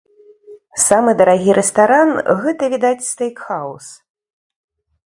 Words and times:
Самы 0.83 1.11
дарагі 1.19 1.51
рэстаран 1.59 2.09
гэта, 2.41 2.63
відаць, 2.77 3.09
стэйк-хаус. 3.13 3.97